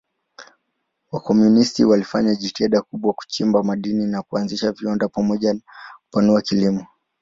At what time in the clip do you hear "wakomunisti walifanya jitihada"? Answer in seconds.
1.11-2.81